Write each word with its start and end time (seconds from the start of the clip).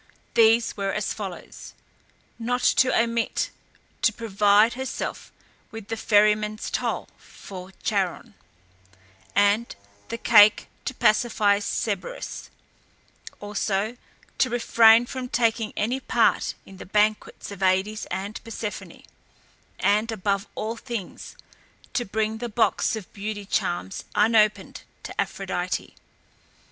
These 0.33 0.75
were 0.75 0.91
as 0.91 1.13
follows: 1.13 1.75
not 2.39 2.63
to 2.63 2.91
omit 2.99 3.51
to 4.01 4.11
provide 4.11 4.73
herself 4.73 5.31
with 5.69 5.89
the 5.89 5.95
ferryman's 5.95 6.71
toll 6.71 7.07
for 7.19 7.71
Charon, 7.83 8.33
and 9.35 9.75
the 10.09 10.17
cake 10.17 10.69
to 10.85 10.95
pacify 10.95 11.59
Cerberus, 11.59 12.49
also 13.39 13.95
to 14.39 14.49
refrain 14.49 15.05
from 15.05 15.29
taking 15.29 15.71
any 15.77 15.99
part 15.99 16.55
in 16.65 16.77
the 16.77 16.87
banquets 16.87 17.51
of 17.51 17.59
Aïdes 17.59 18.07
and 18.09 18.43
Persephone, 18.43 19.03
and, 19.79 20.11
above 20.11 20.47
all 20.55 20.77
things, 20.77 21.35
to 21.93 22.05
bring 22.05 22.39
the 22.39 22.49
box 22.49 22.95
of 22.95 23.13
beauty 23.13 23.45
charms 23.45 24.05
unopened 24.15 24.81
to 25.03 25.21
Aphrodite. 25.21 25.93